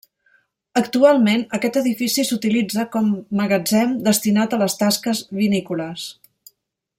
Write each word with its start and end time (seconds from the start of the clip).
Actualment, 0.79 1.43
aquest 1.57 1.77
edifici 1.81 2.25
s'utilitza 2.29 2.85
com 2.95 3.11
magatzem 3.41 3.93
destinat 4.11 4.57
a 4.59 4.63
les 4.63 4.79
tasques 4.81 5.23
vinícoles. 5.43 6.09